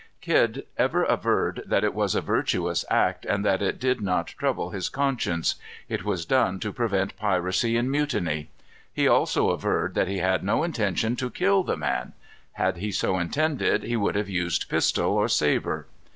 [0.19, 4.71] Kidd ever averred that it was a virtuous act, and that it did not trouble
[4.71, 5.57] his conscience.
[5.87, 8.49] It was done to prevent piracy and mutiny.
[8.91, 12.13] He also averred that he had no intention to kill the man.
[12.53, 15.85] Had he so intended he would have used pistol or sabre.